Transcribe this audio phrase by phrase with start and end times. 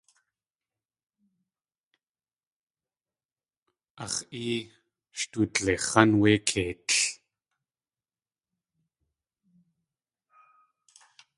[4.03, 4.59] Ax̲ ée
[5.19, 6.99] sh dlix̲án wé keitl.